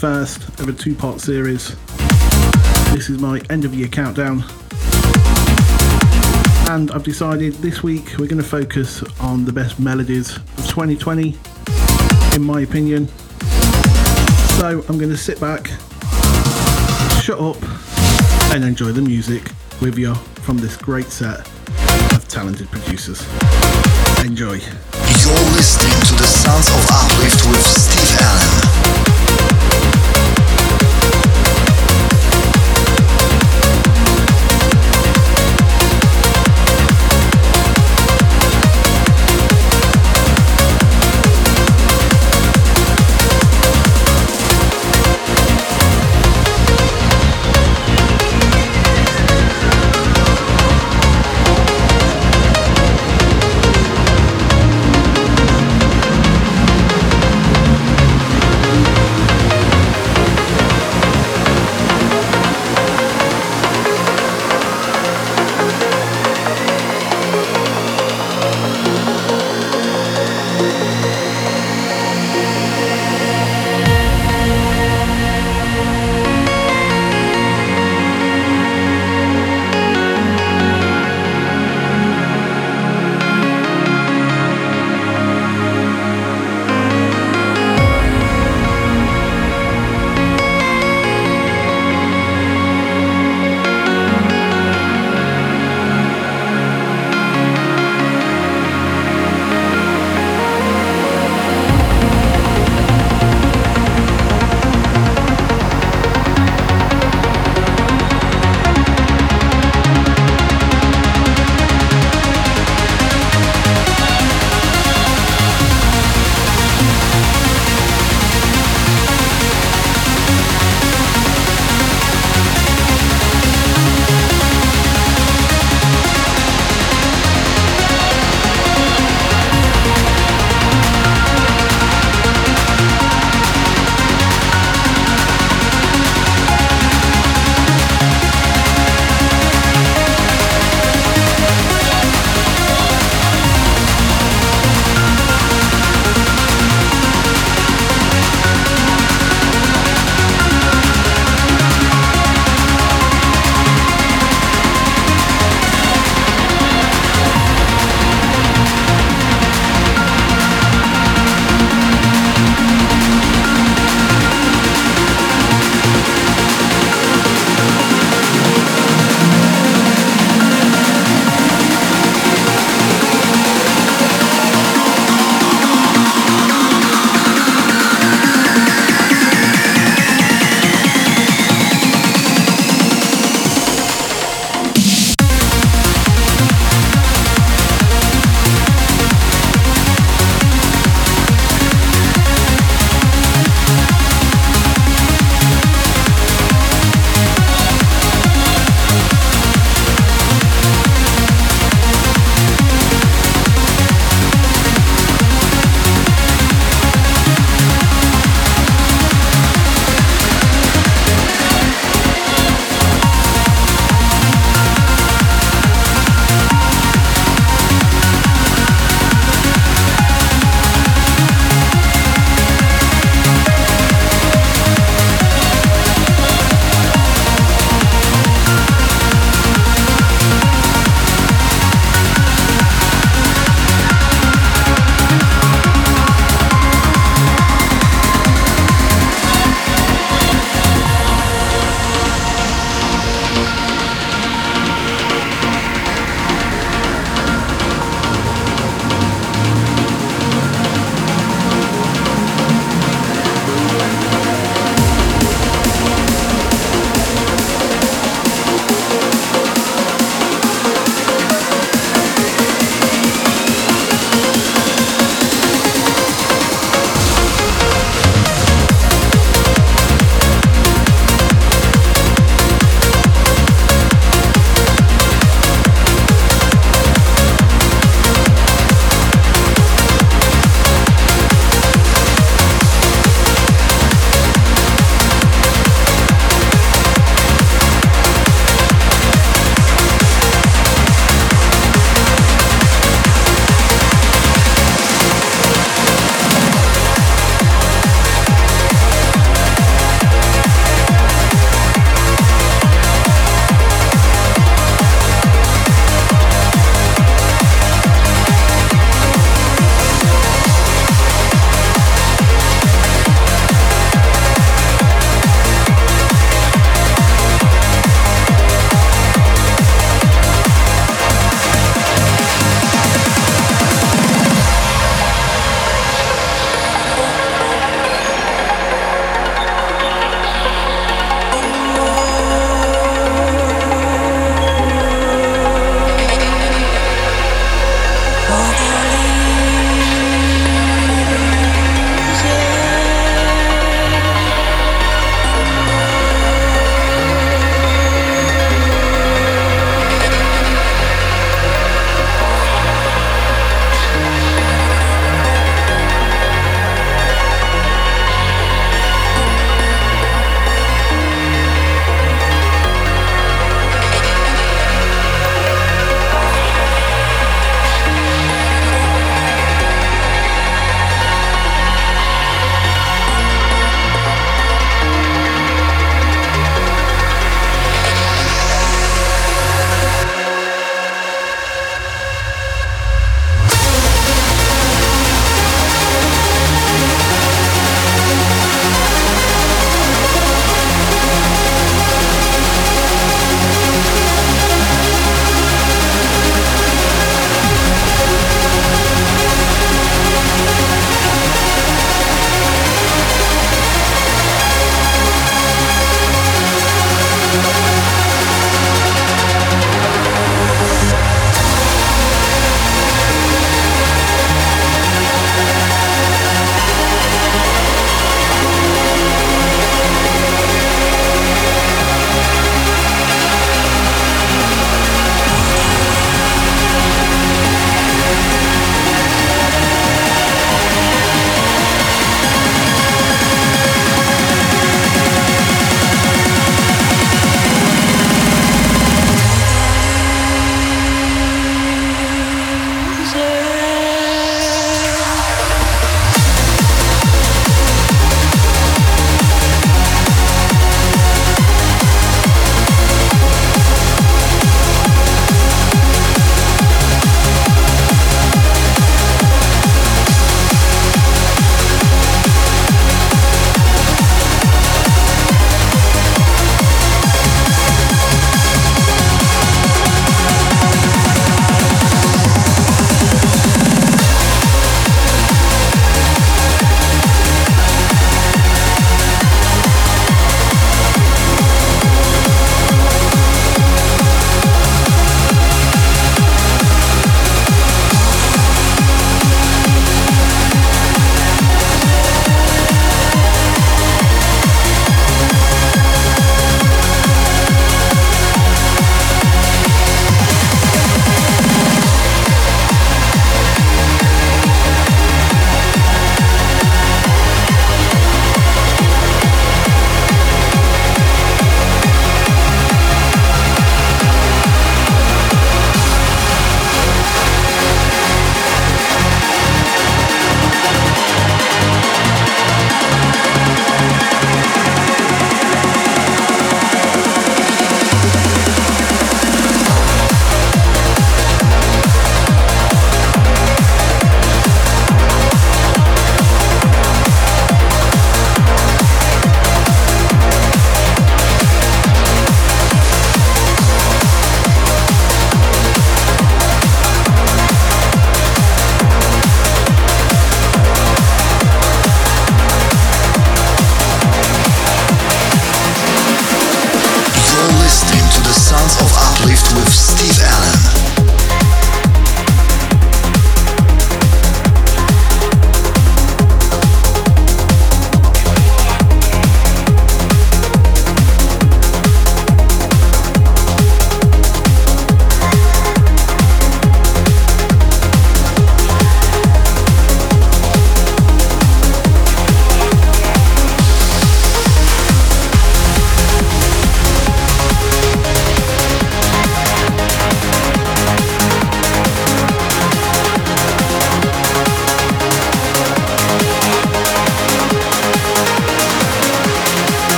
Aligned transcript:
first 0.00 0.48
of 0.60 0.66
a 0.66 0.72
two 0.72 0.94
part 0.94 1.20
series. 1.20 1.76
This 2.94 3.10
is 3.10 3.18
my 3.18 3.38
end 3.50 3.66
of 3.66 3.74
year 3.74 3.86
countdown. 3.86 4.42
And 6.70 6.90
I've 6.92 7.02
decided 7.02 7.52
this 7.56 7.82
week 7.82 8.14
we're 8.18 8.26
going 8.26 8.42
to 8.42 8.48
focus 8.48 9.02
on 9.20 9.44
the 9.44 9.52
best 9.52 9.78
melodies 9.78 10.36
of 10.36 10.66
2020, 10.68 11.36
in 12.34 12.42
my 12.42 12.62
opinion. 12.62 13.08
So 14.56 14.82
I'm 14.88 14.96
going 14.96 15.10
to 15.10 15.18
sit 15.18 15.38
back, 15.38 15.66
shut 17.20 17.38
up, 17.38 17.62
and 18.54 18.64
enjoy 18.64 18.92
the 18.92 19.02
music 19.02 19.50
with 19.82 19.98
you 19.98 20.14
from 20.14 20.56
this 20.56 20.78
great 20.78 21.08
set 21.08 21.40
of 22.14 22.26
talented 22.26 22.70
producers. 22.70 23.20
Enjoy. 24.24 24.54
You're 24.54 25.44
listening 25.52 26.00
to 26.08 26.14
the 26.14 26.24
Sounds 26.24 26.68
of 26.68 26.86
Uplift 26.88 27.46
with 27.48 27.66
Steve 27.66 28.18
Allen. 28.18 28.69